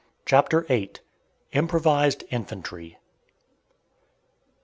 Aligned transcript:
CHAPTER 0.25 0.61
VIII. 0.61 0.93
IMPROVISED 1.51 2.23
INFANTRY. 2.31 2.97